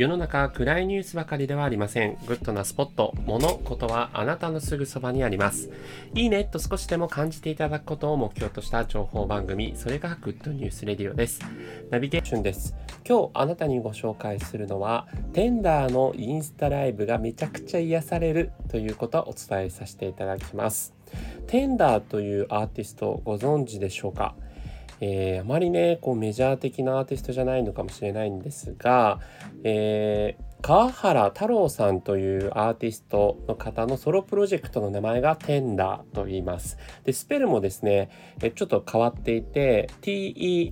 [0.00, 2.16] 世の中暗いニュースばかりではありません。
[2.26, 5.68] グッドなスポット、物、ことはあなたのすぐそばにあります。
[6.14, 11.40] いいねと少しでも感じていただくことを目標とした情報番組、それが Good News Radio です。
[11.90, 12.74] ナビゲーションです。
[13.06, 20.94] 今日あなたにご紹介するのは、 TENDREのインスタライブがめちゃくちゃ癒されるということをお伝えさせていただきます。
[21.46, 24.34] TENDREというアーティストご存知でしょうか？
[25.00, 29.20] えー、あまりねこうメジャー的なアーティストじゃないのかもしれないんですが、
[29.64, 36.76] えー川原太郎さんというアーティストの方のソロプロジェクトの名前がテンダーと言います。
[37.04, 38.10] で、スペルもですね、
[38.42, 40.68] えちょっと変わっていて、t-e-n-d-e-r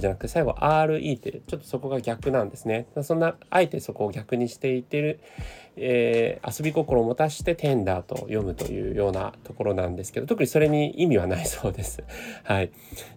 [0.00, 2.88] じゃなくて最後 r-e ってちょっとそこが逆なんですね。
[3.02, 5.20] そんな、あえてそこを逆にしていてる
[5.76, 12.02] えー、遊び心を持たしてテンダーと読むというようなところなんですけど特にそれに意味はないそうです。
[12.44, 12.70] はい、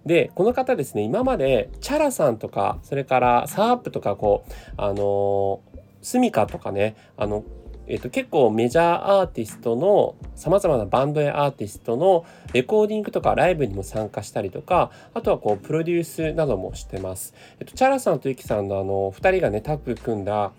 [0.05, 5.59] でこの方ですね今までチャラさんとかそれからサープとかこうあの
[6.01, 7.43] スミカとかねあの
[7.87, 17.33] えっと、結構メジャーアーティストのさまざまなバンドやアーティストのレコーディングとかライブにも参加したりとかあとはこうプロデュースなどもしてます。
[17.59, 20.51] えっと、チャラさんとユキさんのあの2人がねタッグ組んだ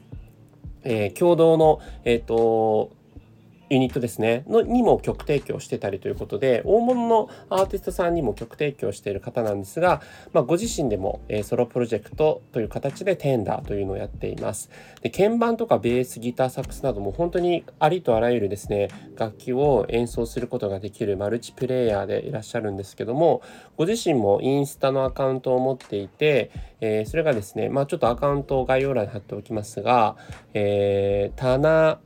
[0.87, 2.93] えー、共同の、えっ、ー、と、
[3.69, 4.45] ユニットですね。
[4.49, 14.71] のにも曲提供してたりということで大物のアーティストさんにも曲提供している方なんですが、まあ、ご自身でも、えー、ソロプロジェクトという形でテンダーというのをやっています。
[15.03, 23.43] で鍵盤とかベースギターサックスなども本当にありとあらゆるですね楽器を演奏することができるマルチプレイヤーでいらっしゃるんですけども
[23.77, 26.51] ご自身もインスタのアカウントを持っていて、
[26.81, 30.17] えー、それがですねまあちょっとアカウントを概要欄に貼っておきますが、
[30.55, 31.99] えー、棚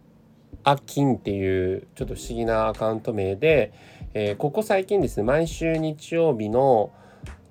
[0.64, 3.72] アキンっていうちょっと不思議なアカウント名で、
[4.14, 6.92] えー、ここ最近ですね毎週日曜日の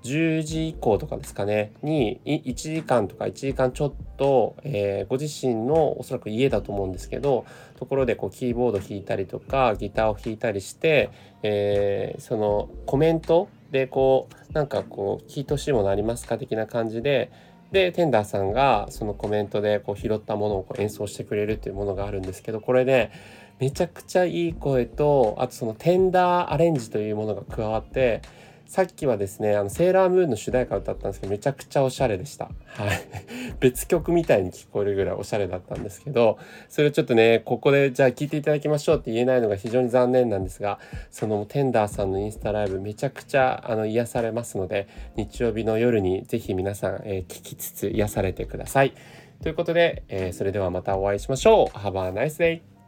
[0.03, 7.45] 10時以降とかですかねに1時間とか1時間ちょっと、えー、ご自身のおそらく家だと思うんですけど
[7.77, 11.09] ところでこうキーボード弾いたりとかギターを弾いたりして、
[11.43, 17.31] えー、そのコメントでこうなんかこう聞いてほしいものありますか的な感じで
[17.71, 23.11] でテンダーさんがそのコメントでこう拾ったものをこう演奏してくれるっていうものがあるんですけどこれで
[23.59, 28.21] めちゃくちゃいい声とあとそのテンダーアレンジというものが加わって
[28.69, 32.45] さっきはですね、あの、セーラームーンの主題歌を歌ったんですけど、めちゃくちゃおしゃれでした。
[32.45, 33.01] はい。
[33.59, 36.37] 別曲みたいに聞こえるぐらいおしゃれだったんですけど、
[36.69, 40.77] それをちょっとね、ここでじゃあ聴いていただきましょうって言えないのが非常に残念なんですが、
[41.09, 48.93] そのテンダーさんのインスタライブめちゃくちゃあの癒されますので、日曜日の夜にぜひ皆さん、えー、聞きつつ癒されてください。
[49.41, 51.75] ということで、えー、それではまたお会いしましょう。
[51.75, 52.78] Have a nice day!